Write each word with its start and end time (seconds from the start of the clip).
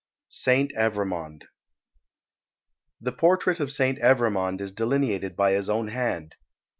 SAINT 0.29 0.71
EVREMOND. 0.71 1.45
The 3.01 3.11
portrait 3.11 3.59
of 3.59 3.71
St. 3.71 3.99
Evremond 3.99 4.59
is 4.59 4.71
delineated 4.71 5.35
by 5.35 5.51
his 5.51 5.69
own 5.69 5.89
hand. 5.89 6.33